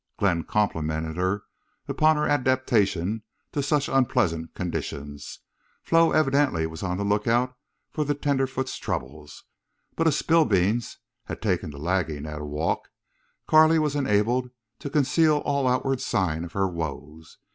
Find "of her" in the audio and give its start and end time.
16.45-16.67